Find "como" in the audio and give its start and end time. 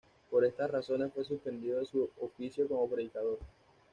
2.67-2.89